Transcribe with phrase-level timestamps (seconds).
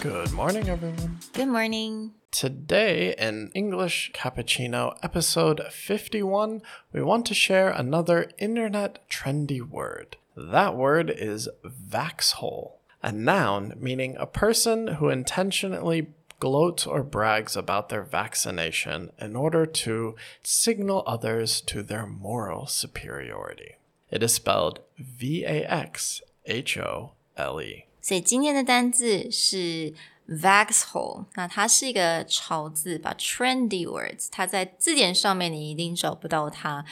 [0.00, 1.18] Good morning, everyone.
[1.34, 2.12] Good morning.
[2.30, 10.16] Today, in English Cappuccino episode 51, we want to share another internet trendy word.
[10.34, 17.90] That word is vaxhole, a noun meaning a person who intentionally gloats or brags about
[17.90, 23.76] their vaccination in order to signal others to their moral superiority.
[24.10, 27.84] It is spelled V A X H O L E.
[28.02, 29.92] 所以今天的单字是
[30.28, 36.84] vaxhole，那它是一个潮字吧，trendy words，它在字典上面你一定找不到它。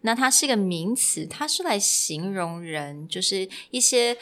[0.00, 4.16] 那它是一个名词，它是来形容人，就是一些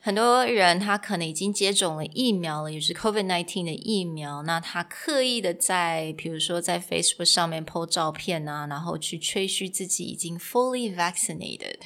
[0.00, 11.76] 很多人他可能已经接种了疫苗了，也是 COVID nineteen 的疫苗，那他刻意的在比如说在 Facebook 上面 po 照片啊，然后去吹嘘自己已经 fully vaccinated。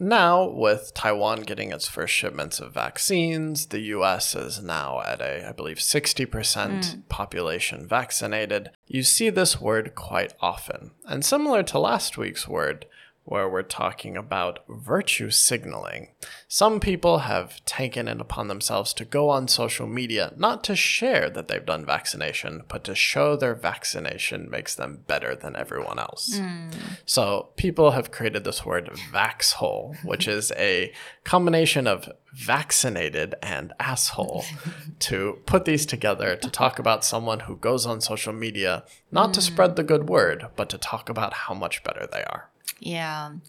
[0.00, 5.48] Now, with Taiwan getting its first shipments of vaccines, the US is now at a,
[5.48, 7.00] I believe, 60% hmm.
[7.08, 8.70] population vaccinated.
[8.86, 10.92] You see this word quite often.
[11.06, 12.86] And similar to last week's word,
[13.28, 16.08] where we're talking about virtue signaling.
[16.48, 21.28] Some people have taken it upon themselves to go on social media not to share
[21.30, 26.38] that they've done vaccination, but to show their vaccination makes them better than everyone else.
[26.38, 26.70] Hmm.
[27.04, 30.92] So people have created this word vaxhole, which is a
[31.24, 34.44] combination of vaccinated and asshole
[35.00, 39.42] to put these together to talk about someone who goes on social media not to
[39.42, 42.50] spread the good word, but to talk about how much better they are.
[42.81, 43.39] Yeah，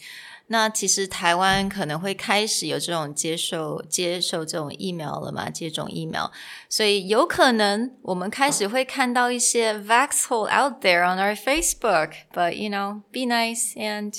[0.47, 6.31] 那其实台湾可能会开始有这种接受接受这种疫苗了嘛，接种疫苗，
[6.69, 14.15] 所以有可能我们开始会看到一些 vaxhole out there on our Facebook。But you know, be nice and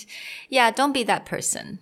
[0.50, 1.80] yeah, don't be that person.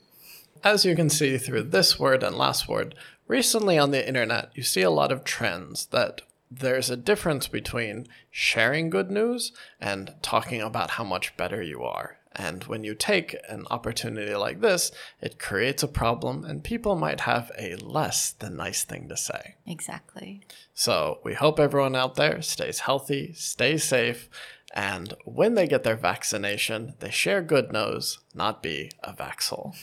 [0.62, 2.94] As you can see through this word and last word,
[3.28, 6.22] recently on the internet, you see a lot of trends that
[6.52, 9.52] there's a difference between sharing good news
[9.82, 12.20] and talking about how much better you are.
[12.39, 17.21] and when you take an opportunity like this, it creates a problem, and people might
[17.21, 19.57] have a less than nice thing to say.
[19.67, 20.43] Exactly.
[20.73, 24.29] So we hope everyone out there stays healthy, stays safe,
[24.75, 29.75] and when they get their vaccination, they share good news, not be a vaxhole.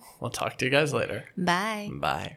[0.20, 1.24] we'll talk to you guys later.
[1.36, 1.90] Bye.
[1.92, 2.32] Bye.